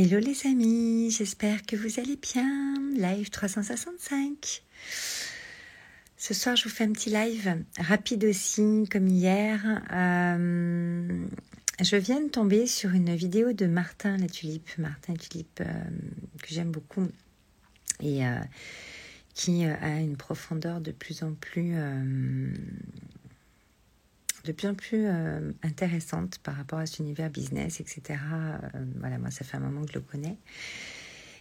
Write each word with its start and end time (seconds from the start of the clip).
Hello 0.00 0.20
les 0.20 0.46
amis, 0.46 1.10
j'espère 1.10 1.66
que 1.66 1.74
vous 1.74 1.98
allez 1.98 2.14
bien. 2.14 2.74
Live 2.94 3.30
365. 3.30 4.62
Ce 6.16 6.34
soir, 6.34 6.54
je 6.54 6.62
vous 6.62 6.70
fais 6.70 6.84
un 6.84 6.92
petit 6.92 7.10
live 7.10 7.64
rapide 7.80 8.24
aussi, 8.26 8.88
comme 8.92 9.08
hier. 9.08 9.82
Euh, 9.92 11.26
je 11.82 11.96
viens 11.96 12.20
de 12.20 12.28
tomber 12.28 12.68
sur 12.68 12.90
une 12.90 13.12
vidéo 13.16 13.52
de 13.52 13.66
Martin 13.66 14.16
la 14.18 14.28
tulipe, 14.28 14.70
Martin 14.78 15.14
tulipe 15.14 15.62
euh, 15.62 15.64
que 16.44 16.54
j'aime 16.54 16.70
beaucoup 16.70 17.08
et 18.00 18.24
euh, 18.24 18.38
qui 19.34 19.64
a 19.64 19.98
une 19.98 20.16
profondeur 20.16 20.80
de 20.80 20.92
plus 20.92 21.24
en 21.24 21.32
plus 21.32 21.74
de 24.48 24.52
plus 24.52 24.66
en 24.66 24.74
plus 24.74 25.04
euh, 25.06 25.52
intéressante 25.62 26.38
par 26.38 26.56
rapport 26.56 26.78
à 26.78 26.86
cet 26.86 27.00
univers 27.00 27.28
business, 27.28 27.80
etc. 27.80 28.18
Euh, 28.18 28.84
voilà, 28.98 29.18
moi, 29.18 29.30
ça 29.30 29.44
fait 29.44 29.58
un 29.58 29.60
moment 29.60 29.82
que 29.82 29.92
je 29.92 29.98
le 29.98 30.00
connais. 30.00 30.36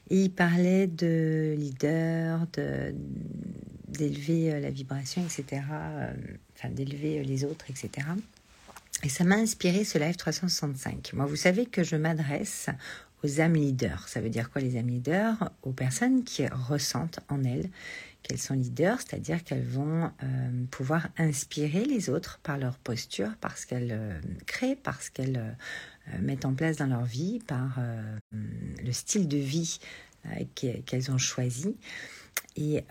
Il 0.10 0.30
parlait 0.32 0.88
de 0.88 1.56
leader, 1.58 2.46
de, 2.54 2.94
d'élever 3.88 4.52
euh, 4.54 4.60
la 4.60 4.72
vibration, 4.72 5.24
etc. 5.24 5.62
enfin, 6.56 6.70
d'élever 6.70 7.24
les 7.24 7.46
autres, 7.46 7.66
etc. 7.70 8.08
Et 9.04 9.10
ça 9.10 9.24
m'a 9.24 9.36
inspiré 9.36 9.86
ce 9.86 9.98
live 9.98 10.18
365. 10.18 11.14
Moi, 11.14 11.26
vous 11.26 11.36
savez 11.38 11.66
que 11.66 11.84
je 11.84 11.96
m'adresse 11.96 12.70
aux 13.24 13.42
âmes 13.42 13.56
leaders. 13.56 14.08
Ça 14.08 14.22
veut 14.22 14.30
dire 14.30 14.52
quoi 14.52 14.62
les 14.62 14.78
âmes 14.78 14.90
leaders? 14.90 15.52
Aux 15.64 15.72
personnes 15.72 16.24
qui 16.24 16.48
ressentent 16.48 17.20
en 17.30 17.44
elles 17.44 17.70
qu'elles 18.24 18.40
sont 18.40 18.56
leaders, 18.56 19.00
c'est-à-dire 19.00 19.44
qu'elles 19.44 19.66
vont 19.66 20.12
euh, 20.24 20.66
pouvoir 20.70 21.08
inspirer 21.18 21.86
les 21.86 22.10
autres 22.10 22.40
par 22.44 22.58
leur 22.58 22.78
posture, 22.78 23.30
parce 23.40 23.66
qu'elles 23.66 23.92
euh, 23.92 24.20
créent, 24.46 24.76
parce 24.76 25.10
qu'elles 25.10 25.38
euh, 25.38 26.20
mettent 26.20 26.46
en 26.46 26.54
place 26.54 26.78
dans 26.78 26.88
leur 26.88 27.06
vie, 27.06 27.40
par 27.48 27.80
le 28.32 28.92
style 28.92 29.28
de 29.28 29.38
vie 29.38 29.80
qu'elles 30.56 31.12
ont 31.12 31.18
choisi. 31.18 31.76
Et 32.56 32.84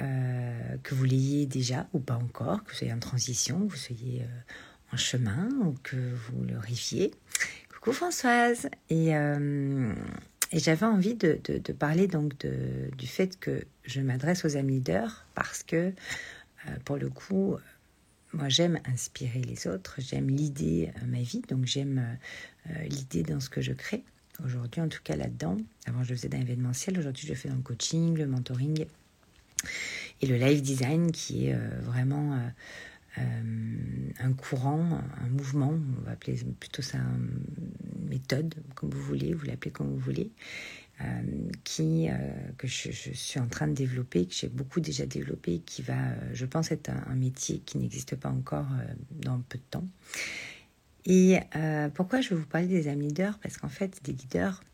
que 0.83 0.95
vous 0.95 1.05
l'ayez 1.05 1.47
déjà 1.47 1.89
ou 1.93 1.99
pas 1.99 2.15
encore, 2.15 2.63
que 2.63 2.71
vous 2.71 2.77
soyez 2.77 2.93
en 2.93 3.01
transition, 3.01 3.67
que 3.67 3.73
vous 3.73 3.77
soyez 3.77 4.23
en 4.93 4.97
chemin 4.97 5.49
ou 5.65 5.75
que 5.83 5.97
vous 5.97 6.45
le 6.45 6.59
riviez. 6.59 7.13
Françoise. 7.93 8.69
Et 8.91 9.15
et 10.53 10.61
j'avais 10.61 10.87
envie 10.87 11.15
de, 11.15 11.39
parler 11.73 12.07
donc 12.07 12.35
du 12.97 13.07
fait 13.07 13.39
que 13.39 13.65
je 13.85 14.01
m'adresse 14.01 14.45
aux 14.45 14.57
amis 14.57 14.75
leaders 14.75 15.27
parce 15.35 15.63
que, 15.63 15.77
euh, 15.77 16.71
pour 16.85 16.97
le 16.97 17.09
coup, 17.09 17.57
moi 18.33 18.49
j'aime 18.49 18.79
inspirer 18.87 19.41
les 19.41 19.67
autres, 19.67 19.97
j'aime 19.99 20.29
l'idée 20.29 20.91
euh, 20.97 21.07
ma 21.07 21.23
vie, 21.23 21.43
donc 21.49 21.67
j'aime 21.67 22.19
euh, 22.71 22.83
l'idée 22.85 23.23
dans 23.23 23.41
ce 23.41 23.49
que 23.49 23.61
je 23.61 23.73
crée. 23.73 24.05
Aujourd'hui, 24.45 24.81
en 24.81 24.89
tout 24.89 25.01
cas 25.03 25.17
là-dedans, 25.17 25.57
avant 25.87 26.05
je 26.05 26.15
faisais 26.15 26.29
dans 26.29 26.39
l'événementiel, 26.39 26.99
aujourd'hui 26.99 27.27
je 27.27 27.35
fais 27.35 27.49
dans 27.49 27.57
le 27.57 27.63
coaching, 27.63 28.17
le 28.17 28.27
mentoring 28.27 28.85
et 30.21 30.27
le 30.27 30.37
live 30.37 30.63
design 30.63 31.11
qui 31.11 31.47
est 31.47 31.57
vraiment 31.83 32.35
euh, 32.35 32.49
un 33.17 34.33
courant, 34.33 35.01
un 35.21 35.29
mouvement, 35.29 35.73
on 35.99 36.05
va 36.05 36.13
appeler 36.13 36.39
plutôt 36.59 36.83
ça 36.83 36.99
une 36.99 38.09
méthode, 38.09 38.55
comme 38.75 38.91
vous 38.91 39.03
voulez, 39.03 39.33
vous 39.35 39.47
l'appelez 39.47 39.71
comme 39.71 39.89
vous 39.89 39.99
voulez, 39.99 40.31
euh, 41.03 41.05
qui, 41.65 42.09
euh, 42.09 42.15
que 42.57 42.67
je, 42.67 42.91
suis 42.91 43.39
en 43.39 43.49
train 43.49 43.69
de 43.69 43.75
développer, 43.75 44.27
que 44.27 44.35
j'ai 44.35 44.49
beaucoup 44.49 44.81
déjà 44.81 45.05
développé, 45.07 45.61
qui 45.67 45.83
va, 45.83 45.99
je 46.33 46.47
pense, 46.47 46.73
être 46.73 46.91
un, 46.91 47.15
métier 47.15 47.59
qui 47.67 47.79
n'existe 47.79 48.17
pas 48.17 48.31
encore 48.31 48.69
dans 49.11 49.41
peu 49.41 49.59
de 49.59 49.65
temps. 49.71 49.87
Et 51.05 51.39
pourquoi 51.95 52.21
je 52.21 52.31
vais 52.31 52.37
vous 52.37 52.47
parler 52.47 52.67
des 52.67 52.89
amis 52.89 53.09
leaders 53.09 53.39
Parce 53.39 53.59
qu'en 53.59 53.69
fait, 53.69 54.01
des 54.03 54.13
leaders, 54.13 54.65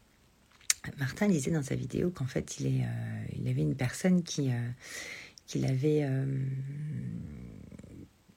Martin 0.99 1.29
disait 1.29 1.51
dans 1.51 1.63
sa 1.63 1.75
vidéo 1.75 2.11
qu'en 2.11 2.27
fait, 2.27 2.59
il, 2.59 2.67
est, 2.69 2.87
il 3.37 3.47
avait 3.49 3.61
une 3.61 3.75
personne 3.75 4.23
qui, 4.23 4.51
qui 5.47 5.65
avait 5.67 6.09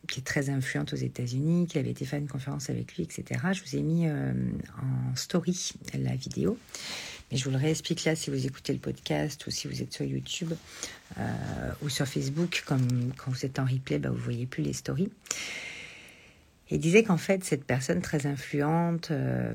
qui 0.07 0.19
est 0.19 0.23
très 0.23 0.49
influente 0.49 0.93
aux 0.93 0.97
États-Unis, 0.97 1.67
qui 1.67 1.77
avait 1.77 1.91
été 1.91 2.05
faire 2.05 2.19
une 2.19 2.27
conférence 2.27 2.69
avec 2.69 2.95
lui, 2.95 3.03
etc. 3.03 3.41
Je 3.53 3.61
vous 3.63 3.75
ai 3.75 3.81
mis 3.81 4.07
euh, 4.07 4.33
en 4.77 5.15
story 5.15 5.73
la 5.93 6.15
vidéo. 6.15 6.57
Mais 7.31 7.37
je 7.37 7.45
vous 7.45 7.51
le 7.51 7.57
réexplique 7.57 8.03
là 8.05 8.15
si 8.15 8.29
vous 8.29 8.45
écoutez 8.45 8.71
le 8.71 8.79
podcast 8.79 9.45
ou 9.47 9.51
si 9.51 9.67
vous 9.67 9.81
êtes 9.81 9.91
sur 9.91 10.05
YouTube 10.05 10.53
euh, 11.17 11.71
ou 11.81 11.89
sur 11.89 12.07
Facebook. 12.07 12.63
Comme 12.65 13.13
quand 13.17 13.31
vous 13.31 13.45
êtes 13.45 13.57
en 13.59 13.65
replay, 13.65 13.97
bah, 13.97 14.09
vous 14.09 14.17
ne 14.17 14.21
voyez 14.21 14.45
plus 14.45 14.63
les 14.63 14.73
stories. 14.73 15.11
Il 16.71 16.79
disait 16.79 17.03
qu'en 17.03 17.17
fait, 17.17 17.43
cette 17.43 17.63
personne 17.63 18.01
très 18.01 18.25
influente, 18.25 19.11
euh, 19.11 19.53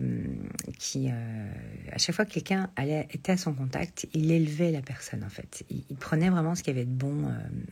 qui, 0.79 1.09
à 1.09 1.99
chaque 1.99 2.15
fois 2.15 2.25
que 2.25 2.33
quelqu'un 2.33 2.71
était 3.11 3.33
à 3.33 3.37
son 3.37 3.53
contact, 3.53 4.07
il 4.15 4.31
élevait 4.31 4.71
la 4.71 4.81
personne, 4.81 5.25
en 5.25 5.29
fait. 5.29 5.65
Il, 5.71 5.97
prenait 5.97 6.31
vraiment 6.31 6.55
ce 6.55 6.63
qu'il 6.63 6.73
y 6.73 6.77
avait 6.77 6.87
de 6.87 6.95
bon 6.95 7.25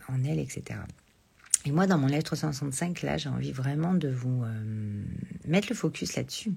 en 0.09 0.25
elle, 0.25 0.41
etc. 0.41 0.81
Et 1.69 1.71
moi, 1.71 1.87
dans 1.87 1.99
mon 1.99 2.07
lettre 2.07 2.25
365, 2.25 3.03
là, 3.03 3.19
j'ai 3.19 3.29
envie 3.29 3.53
vraiment 3.53 3.93
de 3.93 4.09
vous 4.09 4.43
euh, 4.43 5.05
mettre 5.47 5.69
le 5.69 5.75
focus 5.75 6.17
là-dessus. 6.17 6.55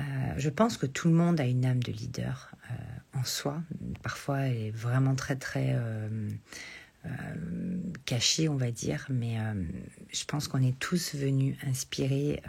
Euh, 0.00 0.04
je 0.38 0.48
pense 0.48 0.78
que 0.78 0.86
tout 0.86 1.08
le 1.08 1.12
monde 1.12 1.38
a 1.38 1.44
une 1.44 1.66
âme 1.66 1.82
de 1.82 1.92
leader 1.92 2.50
euh, 2.70 3.18
en 3.20 3.24
soi. 3.24 3.62
Parfois, 4.02 4.38
elle 4.38 4.56
est 4.56 4.70
vraiment 4.70 5.14
très, 5.14 5.36
très 5.36 5.78
cachée, 8.06 8.48
on 8.48 8.56
va 8.56 8.70
dire. 8.70 9.06
Mais 9.10 9.36
je 10.10 10.24
pense 10.24 10.48
qu'on 10.48 10.62
est 10.62 10.78
tous 10.78 11.14
venus 11.14 11.58
inspirer 11.66 12.40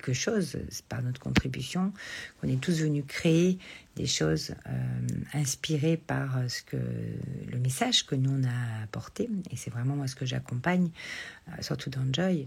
quelque 0.00 0.14
chose 0.14 0.56
par 0.88 1.02
notre 1.02 1.20
contribution, 1.20 1.92
qu'on 2.40 2.48
est 2.48 2.60
tous 2.60 2.80
venus 2.80 3.04
créer 3.06 3.58
des 3.96 4.06
choses 4.06 4.54
euh, 4.66 5.08
inspirées 5.34 5.96
par 5.96 6.38
euh, 6.38 6.48
ce 6.48 6.62
que 6.62 6.76
le 6.76 7.58
message 7.58 8.06
que 8.06 8.14
nous 8.14 8.30
on 8.30 8.44
a 8.44 8.82
apporté. 8.82 9.28
Et 9.50 9.56
c'est 9.56 9.70
vraiment 9.70 9.96
moi 9.96 10.06
ce 10.06 10.16
que 10.16 10.26
j'accompagne, 10.26 10.90
euh, 11.48 11.52
surtout 11.60 11.90
dans 11.90 12.04
Joy 12.12 12.44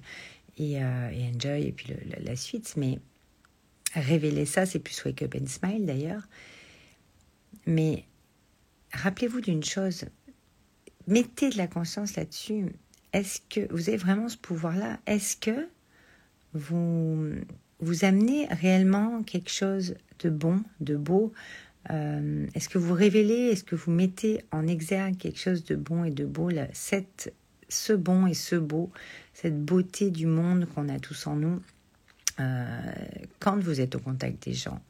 et, 0.57 0.73
et 0.73 0.79
Enjoy 0.79 1.67
et 1.67 1.71
puis 1.71 1.93
la, 2.23 2.35
suite. 2.35 2.73
Mais 2.77 2.99
révéler 3.95 4.45
ça, 4.45 4.65
c'est 4.65 4.79
plus 4.79 5.03
Wake 5.05 5.21
Up 5.23 5.35
and 5.39 5.47
Smile 5.47 5.85
d'ailleurs. 5.85 6.27
Mais 7.65 8.05
rappelez-vous 8.91 9.41
d'une 9.41 9.63
chose, 9.63 10.05
mettez 11.07 11.49
de 11.49 11.57
la 11.57 11.67
conscience 11.67 12.15
là-dessus. 12.15 12.67
Est-ce 13.13 13.41
que 13.49 13.71
vous 13.71 13.89
avez 13.89 13.97
vraiment 13.97 14.29
ce 14.29 14.37
pouvoir-là? 14.37 14.99
Est-ce 15.05 15.37
que 15.37 15.67
vous, 16.53 17.29
vous 17.79 18.05
amenez 18.05 18.47
réellement 18.47 19.23
quelque 19.23 19.49
chose 19.49 19.95
de 20.19 20.29
bon, 20.29 20.61
de 20.79 20.95
beau 20.95 21.33
euh, 21.91 22.47
Est-ce 22.53 22.69
que 22.69 22.77
vous 22.77 22.93
révélez, 22.93 23.49
est-ce 23.51 23.63
que 23.63 23.75
vous 23.75 23.91
mettez 23.91 24.43
en 24.51 24.67
exergue 24.67 25.17
quelque 25.17 25.39
chose 25.39 25.63
de 25.63 25.75
bon 25.75 26.03
et 26.03 26.11
de 26.11 26.25
beau, 26.25 26.49
cette, 26.73 27.33
ce 27.69 27.93
bon 27.93 28.27
et 28.27 28.33
ce 28.33 28.55
beau, 28.55 28.91
cette 29.33 29.59
beauté 29.63 30.11
du 30.11 30.25
monde 30.25 30.67
qu'on 30.73 30.89
a 30.89 30.99
tous 30.99 31.27
en 31.27 31.35
nous 31.35 31.61
euh, 32.39 32.91
quand 33.39 33.57
vous 33.59 33.81
êtes 33.81 33.95
au 33.95 33.99
contact 33.99 34.43
des 34.43 34.53
gens? 34.53 34.81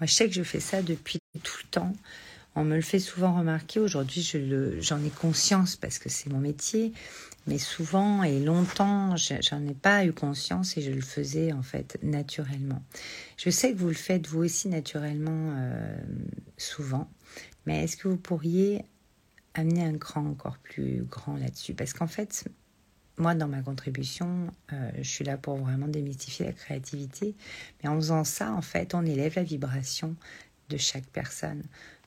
Moi, 0.00 0.06
je 0.06 0.14
sais 0.14 0.28
que 0.28 0.34
je 0.34 0.42
fais 0.42 0.60
ça 0.60 0.82
depuis 0.82 1.18
tout 1.42 1.58
le 1.62 1.68
temps. 1.68 1.92
On 2.56 2.64
me 2.64 2.74
le 2.74 2.82
fait 2.82 2.98
souvent 2.98 3.36
remarquer. 3.36 3.80
Aujourd'hui, 3.80 4.22
j'en 4.80 5.02
ai 5.04 5.10
conscience 5.10 5.76
parce 5.76 5.98
que 5.98 6.08
c'est 6.08 6.30
mon 6.30 6.40
métier. 6.40 6.92
Mais 7.46 7.58
souvent 7.58 8.22
et 8.22 8.38
longtemps, 8.40 9.16
j'en 9.16 9.66
ai 9.66 9.74
pas 9.74 10.04
eu 10.04 10.12
conscience 10.12 10.76
et 10.76 10.82
je 10.82 10.90
le 10.90 11.00
faisais 11.00 11.52
en 11.52 11.62
fait 11.62 11.98
naturellement. 12.02 12.82
Je 13.36 13.50
sais 13.50 13.72
que 13.72 13.78
vous 13.78 13.88
le 13.88 13.94
faites 13.94 14.26
vous 14.26 14.44
aussi 14.44 14.68
naturellement 14.68 15.54
euh, 15.56 15.96
souvent. 16.58 17.08
Mais 17.66 17.84
est-ce 17.84 17.96
que 17.96 18.08
vous 18.08 18.16
pourriez 18.16 18.84
amener 19.54 19.84
un 19.84 19.96
cran 19.96 20.26
encore 20.26 20.58
plus 20.58 21.02
grand 21.02 21.36
là-dessus? 21.36 21.74
Parce 21.74 21.92
qu'en 21.92 22.06
fait, 22.06 22.44
moi, 23.16 23.34
dans 23.34 23.48
ma 23.48 23.62
contribution, 23.62 24.48
euh, 24.72 24.90
je 24.98 25.08
suis 25.08 25.24
là 25.24 25.36
pour 25.36 25.56
vraiment 25.56 25.88
démystifier 25.88 26.46
la 26.46 26.52
créativité. 26.52 27.34
Mais 27.82 27.88
en 27.88 27.96
faisant 27.96 28.24
ça, 28.24 28.52
en 28.52 28.62
fait, 28.62 28.94
on 28.94 29.04
élève 29.04 29.34
la 29.36 29.44
vibration 29.44 30.14
de 30.68 30.76
chaque 30.76 31.06
personne 31.06 31.62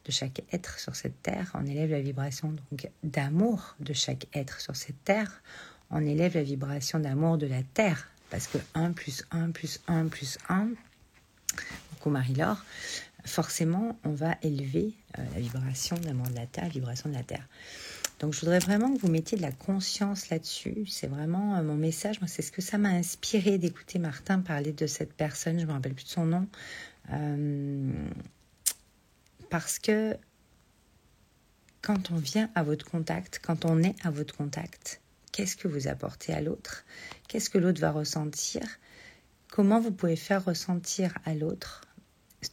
de 0.06 0.12
chaque 0.12 0.44
être 0.52 0.80
sur 0.80 0.96
cette 0.96 1.22
terre, 1.22 1.52
on 1.54 1.66
élève 1.66 1.92
la 1.92 2.02
vibration 2.02 2.56
donc 2.72 2.90
d'amour 3.04 3.76
de 3.80 3.94
chaque 3.94 4.28
être 4.34 4.60
sur 4.60 4.76
cette 4.76 5.02
terre, 5.04 5.42
on 5.90 6.06
élève 6.06 6.36
la 6.36 6.44
vibration 6.44 7.00
d'amour 7.00 7.38
de 7.38 7.48
la 7.48 7.64
terre, 7.64 8.10
parce 8.30 8.48
que 8.48 8.58
1 8.74 8.94
plus 8.94 9.24
1 9.32 9.52
plus 9.52 9.80
1 9.88 10.08
plus 10.08 10.38
1, 10.50 10.70
coucou 11.92 12.10
Marie-Laure, 12.10 12.64
forcément 13.26 13.98
on 14.04 14.12
va 14.12 14.36
élever 14.42 14.94
euh, 15.18 15.24
la 15.34 15.40
vibration 15.40 15.98
d'amour 15.98 16.28
de 16.28 16.36
la 16.36 16.48
terre, 16.48 16.66
la 16.66 16.70
vibration 16.70 17.10
de 17.10 17.16
la 17.16 17.24
terre. 17.24 17.48
Donc 18.20 18.34
je 18.34 18.40
voudrais 18.40 18.60
vraiment 18.60 18.94
que 18.94 19.00
vous 19.02 19.10
mettiez 19.10 19.38
de 19.38 19.42
la 19.42 19.52
conscience 19.52 20.30
là-dessus. 20.30 20.86
C'est 20.88 21.08
vraiment 21.08 21.58
euh, 21.58 21.62
mon 21.62 21.76
message. 21.76 22.22
Moi, 22.22 22.30
c'est 22.30 22.42
ce 22.42 22.54
que 22.54 22.62
ça 22.62 22.78
m'a 22.78 22.90
inspiré 22.90 23.58
d'écouter 23.58 24.00
Martin 24.00 24.40
parler 24.40 24.72
de 24.72 24.88
cette 24.88 25.14
personne. 25.14 25.60
Je 25.60 25.66
me 25.66 25.72
rappelle 25.74 25.94
plus 25.94 26.06
de 26.06 26.10
son 26.10 26.26
nom. 26.26 26.48
Euh, 27.12 27.92
parce 29.54 29.78
que 29.78 30.18
quand 31.84 32.10
on 32.10 32.16
vient 32.16 32.50
à 32.56 32.64
votre 32.64 32.90
contact, 32.90 33.40
quand 33.46 33.66
on 33.66 33.84
est 33.84 33.94
à 34.04 34.10
votre 34.10 34.36
contact, 34.36 35.00
qu'est-ce 35.32 35.56
que 35.56 35.68
vous 35.68 35.88
apportez 35.88 36.34
à 36.34 36.42
l'autre? 36.42 36.86
Qu'est-ce 37.28 37.52
que 37.52 37.60
l'autre 37.60 37.80
va 37.80 37.92
ressentir? 37.92 38.64
Comment 39.52 39.80
vous 39.80 39.92
pouvez 39.92 40.16
faire 40.16 40.44
ressentir 40.44 41.16
à 41.24 41.36
l'autre 41.36 41.82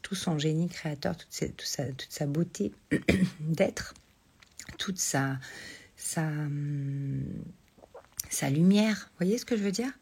tout 0.03 0.15
son 0.15 0.39
génie 0.39 0.69
créateur, 0.69 1.17
toute, 1.17 1.63
sa, 2.11 2.27
beauté 2.27 2.75
d'être, 3.41 3.95
toute 4.77 4.99
sa 4.99 5.39
lumière? 8.51 9.09
Vous 9.13 9.25
voyez 9.25 9.39
ce 9.39 9.47
que 9.47 9.57
je 9.57 9.63
veux 9.63 9.73
dire? 9.73 9.93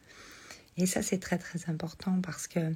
Et 0.76 0.86
ça, 0.86 1.02
c'est 1.02 1.20
très 1.20 1.38
très 1.38 1.70
important 1.70 2.20
parce 2.22 2.48
que 2.48 2.74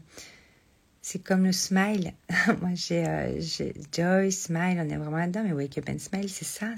c'est 1.03 1.19
comme 1.19 1.45
le 1.45 1.53
smile. 1.53 2.15
Moi, 2.61 2.71
euh, 2.93 3.37
j'ai 3.41 3.75
Joy, 3.93 4.31
Smile, 4.33 4.79
on 4.79 4.89
est 4.89 4.97
vraiment 4.97 5.17
là-dedans, 5.17 5.43
mais 5.45 5.53
Wake 5.53 5.77
Up 5.79 5.89
and 5.89 5.99
Smile, 5.99 6.31
c'est 6.31 6.45
ça. 6.45 6.75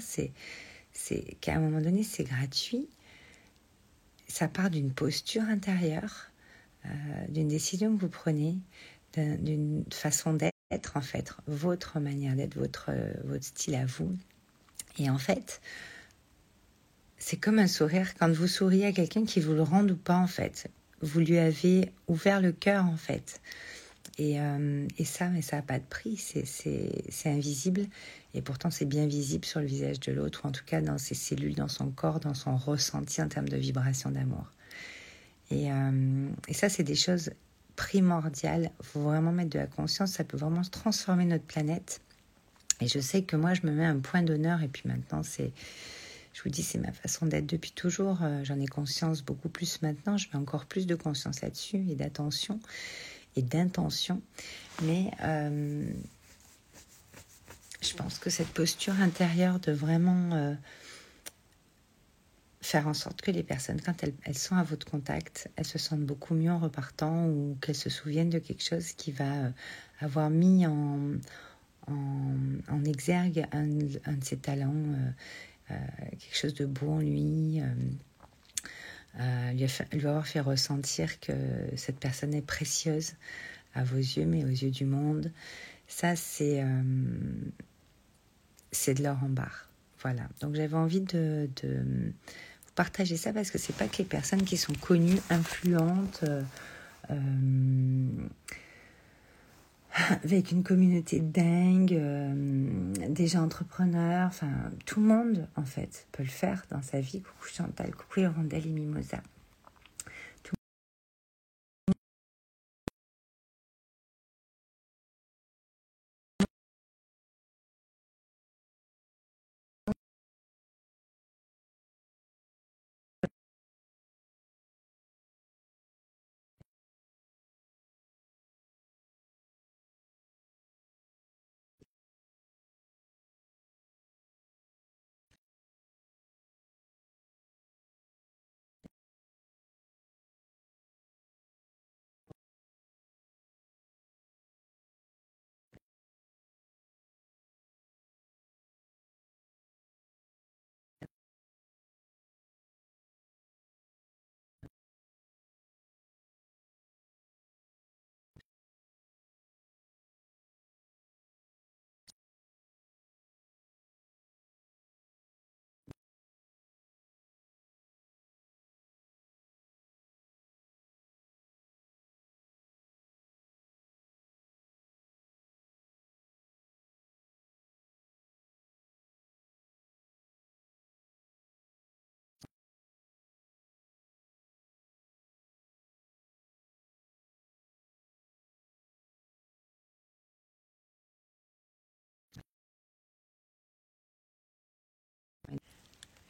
C'est 0.91 1.37
qu'à 1.39 1.55
un 1.55 1.59
moment 1.59 1.79
donné, 1.79 2.03
c'est 2.03 2.23
gratuit. 2.23 2.89
Ça 4.27 4.47
part 4.47 4.71
d'une 4.71 4.91
posture 4.91 5.43
intérieure, 5.43 6.31
euh, 6.85 6.89
d'une 7.29 7.47
décision 7.47 7.95
que 7.95 8.01
vous 8.01 8.09
prenez, 8.09 8.57
d'une 9.15 9.85
façon 9.91 10.33
d'être, 10.33 10.97
en 10.97 11.01
fait, 11.01 11.31
votre 11.45 11.99
manière 11.99 12.35
d'être, 12.35 12.55
votre, 12.57 12.91
votre 13.23 13.43
style 13.43 13.75
à 13.75 13.85
vous. 13.85 14.13
Et 14.97 15.09
en 15.09 15.19
fait, 15.19 15.61
c'est 17.17 17.37
comme 17.37 17.59
un 17.59 17.67
sourire 17.67 18.15
quand 18.15 18.31
vous 18.31 18.47
souriez 18.47 18.87
à 18.87 18.91
quelqu'un 18.91 19.25
qui 19.25 19.39
vous 19.39 19.53
le 19.53 19.61
rend 19.61 19.87
ou 19.87 19.95
pas, 19.95 20.17
en 20.17 20.27
fait. 20.27 20.67
Vous 21.01 21.19
lui 21.19 21.37
avez 21.37 21.91
ouvert 22.07 22.41
le 22.41 22.51
cœur, 22.51 22.85
en 22.85 22.97
fait. 22.97 23.39
Et, 24.17 24.39
euh, 24.39 24.87
et, 24.97 25.03
ça, 25.03 25.27
mais 25.27 25.41
ça 25.41 25.57
n'a 25.57 25.61
pas 25.61 25.77
de 25.77 25.83
prix, 25.83 26.15
c'est 26.17 27.29
invisible. 27.29 27.85
Et 28.33 28.41
pourtant, 28.41 28.71
c'est 28.71 28.85
bien 28.85 29.07
visible 29.07 29.45
sur 29.45 29.59
le 29.59 29.65
visage 29.65 29.99
de 29.99 30.11
l'autre, 30.11 30.41
ou 30.43 30.47
en 30.47 30.51
tout 30.51 30.63
cas 30.65 30.81
dans 30.81 30.97
ses 30.97 31.15
cellules, 31.15 31.55
dans 31.55 31.67
son 31.67 31.89
corps, 31.89 32.19
dans 32.19 32.33
son 32.33 32.55
ressenti 32.55 33.21
en 33.21 33.27
termes 33.27 33.49
de 33.49 33.57
vibration 33.57 34.11
d'amour. 34.11 34.51
Et, 35.51 35.71
euh, 35.71 36.29
ça, 36.51 36.69
c'est 36.69 36.83
des 36.83 36.95
choses 36.95 37.31
primordiales. 37.75 38.71
Il 38.79 38.85
faut 38.85 39.01
vraiment 39.01 39.33
mettre 39.33 39.49
de 39.49 39.59
la 39.59 39.67
conscience, 39.67 40.11
ça 40.11 40.23
peut 40.23 40.37
vraiment 40.37 40.63
transformer 40.63 41.25
notre 41.25 41.43
planète. 41.43 41.99
Et 42.79 42.87
je 42.87 42.99
sais 42.99 43.23
que 43.23 43.35
moi, 43.35 43.53
je 43.53 43.65
me 43.67 43.71
mets 43.71 43.85
un 43.85 43.99
point 43.99 44.21
d'honneur, 44.21 44.63
et 44.63 44.67
puis 44.67 44.83
maintenant, 44.85 45.23
c'est. 45.23 45.51
Je 46.33 46.43
vous 46.43 46.49
dis, 46.49 46.63
c'est 46.63 46.79
ma 46.79 46.91
façon 46.91 47.25
d'être 47.27 47.45
depuis 47.45 47.71
toujours. 47.71 48.19
Euh, 48.21 48.43
j'en 48.43 48.59
ai 48.59 48.67
conscience 48.67 49.21
beaucoup 49.21 49.47
plus 49.47 49.81
maintenant. 49.81 50.17
Je 50.17 50.27
mets 50.33 50.35
encore 50.35 50.65
plus 50.65 50.85
de 50.85 50.93
conscience 50.95 51.41
là-dessus 51.41 51.85
et 51.89 51.95
d'attention 51.95 52.59
et 53.35 53.41
d'intention. 53.41 54.21
Mais 54.83 55.11
euh, 55.23 55.85
je 57.81 57.93
pense 57.93 58.19
que 58.19 58.29
cette 58.29 58.49
posture 58.49 58.99
intérieure 58.99 59.59
de 59.59 59.71
vraiment 59.71 60.33
euh, 60.33 60.53
faire 62.61 62.87
en 62.87 62.93
sorte 62.93 63.21
que 63.21 63.31
les 63.31 63.43
personnes, 63.43 63.79
quand 63.81 64.03
elles, 64.03 64.37
sont 64.37 64.55
à 64.55 64.63
votre 64.63 64.89
contact, 64.89 65.49
elles 65.55 65.65
se 65.65 65.77
sentent 65.77 66.05
beaucoup 66.05 66.33
mieux 66.33 66.51
en 66.51 66.59
repartant 66.59 67.27
ou 67.27 67.57
qu'elles 67.61 67.75
se 67.75 67.89
souviennent 67.89 68.29
de 68.29 68.39
quelque 68.39 68.63
chose 68.63 68.93
qui 68.93 69.11
va 69.11 69.33
euh, 69.33 69.49
avoir 69.99 70.29
mis 70.29 70.65
en, 70.65 70.99
en, 71.87 72.83
exergue 72.85 73.45
un, 73.51 73.65
de 73.65 74.23
ses 74.23 74.37
talents, 74.37 74.73
quelque 75.67 76.35
chose 76.35 76.53
de 76.53 76.65
beau 76.65 76.91
en 76.91 76.99
lui. 76.99 77.61
Euh, 79.19 79.51
lui, 79.53 80.07
avoir 80.07 80.27
fait 80.27 80.41
ressentir 80.41 81.19
que 81.19 81.33
cette 81.75 81.99
personne 81.99 82.33
est 82.33 82.45
précieuse 82.45 83.13
à 83.73 83.83
vos 83.83 83.97
yeux, 83.97 84.25
mais 84.25 84.43
aux 84.43 84.49
yeux 84.49 84.71
du 84.71 84.85
monde. 84.85 85.31
Ça, 85.87 86.15
c'est 86.15 86.61
euh, 86.61 86.81
de 88.87 89.03
l'or 89.03 89.17
en 89.23 89.29
barre. 89.29 89.69
Voilà. 90.01 90.23
Donc 90.41 90.55
j'avais 90.55 90.75
envie 90.75 91.01
de, 91.01 91.49
de, 91.63 91.77
vous 91.77 92.73
partager 92.75 93.17
ça 93.17 93.31
parce 93.33 93.51
que 93.51 93.57
c'est 93.57 93.75
pas 93.75 93.87
que 93.87 93.99
les 93.99 94.05
personnes 94.05 94.43
qui 94.43 94.57
sont 94.57 94.73
connues, 94.73 95.19
influentes, 95.29 96.25
euh, 97.09 97.17
avec 100.23 100.51
une 100.51 100.63
communauté 100.63 101.19
dingue, 101.19 101.93
euh, 101.93 102.93
des 103.09 103.27
gens 103.27 103.43
entrepreneurs, 103.43 104.27
enfin 104.27 104.51
tout 104.85 104.99
le 104.99 105.07
monde 105.07 105.47
en 105.55 105.63
fait 105.63 106.07
peut 106.11 106.23
le 106.23 106.29
faire 106.29 106.65
dans 106.69 106.81
sa 106.81 106.99
vie. 106.99 107.21
Coucou 107.21 107.47
Chantal, 107.47 107.95
coucou 107.95 108.21
Hirondelle 108.21 108.67
et 108.67 108.71
Mimosa. 108.71 109.21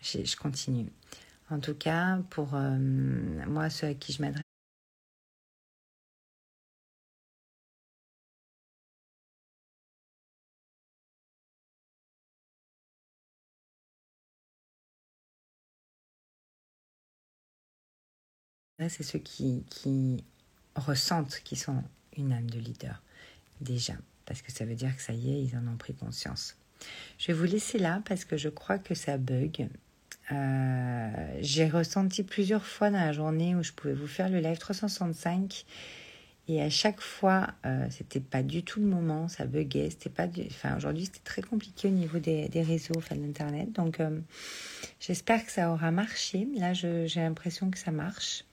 Je, 0.06 0.36
continue. 0.38 0.92
En 1.50 1.60
tout 1.60 1.76
cas, 1.76 2.20
pour 2.30 2.56
euh, 2.56 2.78
moi, 2.80 3.70
ceux 3.70 3.88
à 3.88 3.94
qui 3.94 4.14
je 4.14 4.22
m'adresse, 4.22 4.44
c'est 18.90 19.04
ceux 19.04 19.20
qui, 19.20 19.64
qui 19.70 20.24
ressentent 20.76 21.40
qu'ils 21.44 21.58
sont 21.58 21.84
une 22.18 22.32
âme 22.34 22.50
de 22.50 22.60
leader, 22.60 23.02
déjà, 23.62 23.94
parce 24.26 24.42
que 24.42 24.52
ça 24.52 24.66
veut 24.66 24.76
dire 24.76 24.96
que 24.96 25.02
ça 25.02 25.14
y 25.14 25.32
est, 25.34 25.44
ils 25.44 25.58
en 25.58 25.68
ont 25.68 25.78
pris 25.78 25.96
conscience. 25.96 26.58
Je 27.18 27.28
vais 27.28 27.34
vous 27.34 27.46
laisser 27.46 27.80
là 27.80 28.02
parce 28.06 28.26
que 28.26 28.38
je 28.38 28.50
crois 28.50 28.78
que 28.80 28.96
ça 28.96 29.18
bug. 29.18 29.70
Euh, 30.32 31.38
j'ai 31.42 31.68
ressenti 31.68 32.24
plusieurs 32.24 32.66
fois 32.66 32.90
dans 32.90 33.00
la 33.00 33.12
journée 33.12 33.56
où 33.56 33.64
je 33.64 33.72
pouvais 33.72 33.94
vous 33.94 34.08
faire 34.08 34.30
le 34.30 34.40
live 34.40 34.58
365 34.58 35.66
et 36.48 36.62
à 36.62 36.70
chaque 36.70 37.00
fois 37.00 37.50
euh, 37.66 37.86
c'était 37.92 38.20
pas 38.20 38.42
du 38.42 38.64
tout 38.64 38.80
le 38.80 38.88
moment, 38.88 39.28
ça 39.28 39.46
buguait, 39.46 39.90
c'était 39.92 40.10
pas 40.10 40.28
enfin 40.48 40.78
aujourd'hui 40.78 41.06
c'était 41.06 41.24
très 41.24 41.42
compliqué 41.42 41.88
au 41.88 41.92
niveau 41.92 42.18
des, 42.18 42.50
des 42.50 42.62
réseaux, 42.64 42.96
enfin 42.98 43.16
d'internet. 43.16 43.72
Donc 43.74 44.00
euh, 44.00 44.20
j'espère 45.00 45.46
que 45.46 45.52
ça 45.52 45.72
aura 45.72 45.92
marché. 45.92 46.48
Là 46.56 46.74
j'ai 46.74 47.08
l'impression 47.16 47.70
que 47.70 47.78
ça 47.78 47.92
marche. 47.92 48.46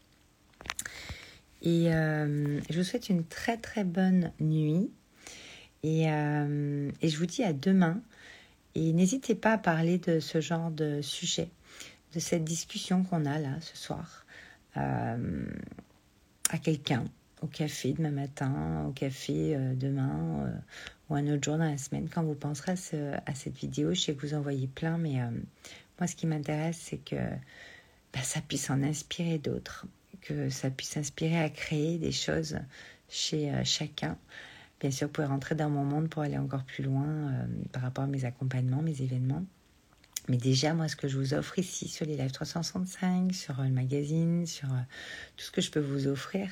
Et 1.62 1.84
je 1.90 2.76
vous 2.76 2.82
souhaite 2.82 3.08
une 3.08 3.24
très 3.24 3.56
très 3.56 3.84
bonne 3.84 4.32
nuit. 4.40 4.90
Et, 5.84 6.04
et 6.04 7.08
je 7.08 7.16
vous 7.16 7.26
dis 7.26 7.44
à 7.44 7.52
demain. 7.52 8.02
Et 8.74 8.92
n'hésitez 8.92 9.34
pas 9.34 9.52
à 9.52 9.58
parler 9.58 9.98
de 9.98 10.18
ce 10.18 10.40
genre 10.40 10.70
de 10.70 11.02
sujet 11.02 11.50
de 12.12 12.20
cette 12.20 12.44
discussion 12.44 13.04
qu'on 13.04 13.24
a 13.24 13.38
là 13.38 13.60
ce 13.60 13.76
soir 13.76 14.26
euh, 14.76 15.46
à 16.50 16.58
quelqu'un 16.58 17.04
au 17.40 17.46
café 17.46 17.92
demain 17.92 18.10
matin, 18.10 18.84
au 18.86 18.92
café 18.92 19.56
euh, 19.56 19.74
demain 19.74 20.46
euh, 20.46 20.52
ou 21.08 21.14
un 21.14 21.26
autre 21.26 21.42
jour 21.42 21.58
dans 21.58 21.64
la 21.64 21.78
semaine 21.78 22.08
quand 22.08 22.22
vous 22.22 22.34
penserez 22.34 22.72
à, 23.26 23.34
cette 23.34 23.56
vidéo. 23.56 23.94
Je 23.94 24.00
sais 24.00 24.14
que 24.14 24.26
vous 24.26 24.34
en 24.34 24.40
voyez 24.40 24.68
plein, 24.68 24.98
mais 24.98 25.18
moi 25.98 26.06
ce 26.06 26.14
qui 26.14 26.26
m'intéresse 26.26 26.78
c'est 26.78 26.98
que 26.98 27.16
bah, 28.12 28.22
ça 28.22 28.40
puisse 28.40 28.70
en 28.70 28.82
inspirer 28.82 29.38
d'autres, 29.38 29.86
que 30.20 30.50
ça 30.50 30.70
puisse 30.70 30.96
inspirer 30.96 31.40
à 31.40 31.50
créer 31.50 31.98
des 31.98 32.12
choses 32.12 32.58
chez 33.08 33.52
chacun 33.64 34.16
Bien 34.80 34.90
sûr, 34.90 35.06
vous 35.06 35.12
pouvez 35.12 35.28
rentrer 35.28 35.54
dans 35.54 35.70
mon 35.70 35.84
monde 35.84 36.08
pour 36.08 36.22
aller 36.22 36.38
encore 36.38 36.64
plus 36.64 36.82
loin 36.82 37.32
par 37.70 37.82
rapport 37.82 38.02
à 38.02 38.08
mes 38.08 38.24
accompagnements, 38.24 38.82
mes 38.82 39.00
événements. 39.00 39.44
Mais 40.28 40.36
déjà, 40.36 40.72
moi, 40.74 40.88
ce 40.88 40.96
que 40.96 41.08
je 41.08 41.18
vous 41.18 41.34
offre 41.34 41.58
ici 41.58 41.88
sur 41.88 42.06
les 42.06 42.16
Live 42.16 42.30
365, 42.30 43.34
sur 43.34 43.60
le 43.60 43.70
magazine, 43.70 44.46
sur 44.46 44.68
tout 45.36 45.44
ce 45.44 45.50
que 45.50 45.60
je 45.60 45.70
peux 45.70 45.80
vous 45.80 46.06
offrir, 46.06 46.48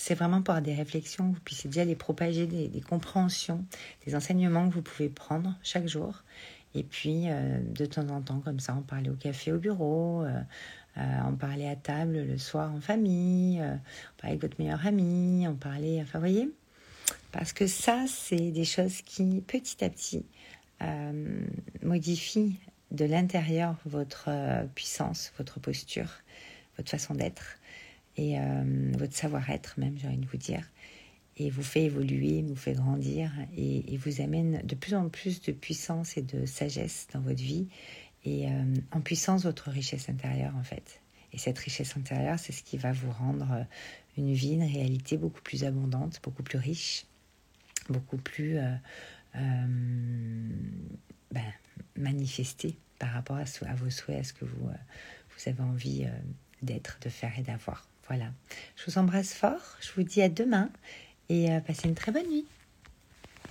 c'est 0.00 0.14
vraiment 0.14 0.40
pour 0.40 0.54
des 0.62 0.74
réflexions, 0.74 1.32
vous 1.32 1.40
puissiez 1.40 1.68
déjà 1.68 1.84
les 1.84 1.94
propager, 1.94 2.46
des, 2.46 2.80
compréhensions, 2.80 3.66
des 4.06 4.14
enseignements 4.14 4.66
que 4.68 4.74
vous 4.74 4.82
pouvez 4.82 5.10
prendre 5.10 5.54
chaque 5.62 5.86
jour. 5.86 6.24
Et 6.74 6.82
puis, 6.84 7.24
euh, 7.26 7.60
de 7.60 7.84
temps 7.84 8.08
en 8.08 8.22
temps, 8.22 8.40
comme 8.40 8.60
ça, 8.60 8.74
on 8.78 8.80
parlait 8.80 9.10
au 9.10 9.14
café, 9.14 9.52
au 9.52 9.58
bureau, 9.58 10.22
euh, 10.22 10.40
euh, 10.96 11.18
on 11.26 11.34
parlait 11.34 11.68
à 11.68 11.76
table 11.76 12.14
le 12.14 12.38
soir 12.38 12.72
en 12.72 12.80
famille, 12.80 13.60
on 13.60 14.20
parlait 14.20 14.36
avec 14.36 14.40
votre 14.40 14.56
meilleur 14.58 14.86
ami, 14.86 15.46
on 15.46 15.54
parlait, 15.54 16.00
enfin, 16.00 16.18
vous 16.18 16.24
voyez? 16.24 16.50
Parce 17.30 17.52
que 17.52 17.66
ça, 17.66 18.06
c'est 18.08 18.52
des 18.52 18.64
choses 18.64 19.02
qui, 19.02 19.42
petit 19.46 19.84
à 19.84 19.90
petit, 19.90 20.24
modifient 21.82 22.56
de 22.90 23.04
l'intérieur 23.04 23.76
votre 23.84 24.30
puissance, 24.74 25.32
votre 25.38 25.60
posture, 25.60 26.10
votre 26.76 26.90
façon 26.90 27.14
d'être 27.14 27.58
et 28.16 28.38
euh, 28.38 28.92
votre 28.98 29.14
savoir-être 29.14 29.78
même, 29.78 29.96
j'ai 29.98 30.08
envie 30.08 30.18
de 30.18 30.26
vous 30.26 30.36
dire, 30.36 30.68
et 31.36 31.48
vous 31.50 31.62
fait 31.62 31.84
évoluer, 31.84 32.42
vous 32.42 32.56
fait 32.56 32.74
grandir 32.74 33.32
et, 33.56 33.96
vous 33.96 34.20
amène 34.20 34.60
de 34.64 34.74
plus 34.74 34.94
en 34.94 35.08
plus 35.08 35.40
de 35.40 35.52
puissance 35.52 36.16
et 36.16 36.22
de 36.22 36.44
sagesse 36.44 37.06
dans 37.14 37.20
votre 37.20 37.42
vie 37.42 37.68
et 38.24 38.48
euh, 38.48 38.74
en 38.92 39.00
puissance 39.00 39.44
votre 39.44 39.70
richesse 39.70 40.08
intérieure 40.08 40.54
en 40.56 40.62
fait. 40.62 41.00
Et 41.32 41.38
cette 41.38 41.58
richesse 41.58 41.96
intérieure, 41.96 42.38
c'est 42.38 42.52
ce 42.52 42.62
qui 42.62 42.76
va 42.76 42.92
vous 42.92 43.10
rendre 43.10 43.64
une 44.18 44.34
vie, 44.34 44.54
une 44.54 44.64
réalité 44.64 45.16
beaucoup 45.16 45.40
plus 45.40 45.64
abondante, 45.64 46.20
beaucoup 46.22 46.42
plus 46.42 46.58
riche, 46.58 47.06
beaucoup 47.88 48.18
plus 48.18 48.58
euh, 48.58 48.74
ben, 49.34 51.52
manifestée 51.96 52.76
par 52.98 53.12
rapport 53.12 53.36
à, 53.36 53.74
vos 53.74 53.90
souhaits, 53.90 54.20
à 54.20 54.24
ce 54.24 54.32
que 54.32 54.44
vous, 54.44 54.66
vous 54.66 55.48
avez 55.48 55.62
envie 55.62 56.06
d'être, 56.62 56.98
de 57.00 57.08
faire 57.08 57.32
et 57.38 57.42
d'avoir. 57.42 57.86
Voilà. 58.08 58.32
Je 58.76 58.90
vous 58.90 58.98
embrasse 58.98 59.34
fort. 59.34 59.76
Je 59.80 59.92
vous 59.92 60.02
dis 60.02 60.20
à 60.20 60.28
demain 60.28 60.68
et 61.28 61.52
euh, 61.52 61.60
passez 61.60 61.88
une 61.88 61.94
très 61.94 62.10
bonne 62.10 62.28
nuit. 62.28 62.44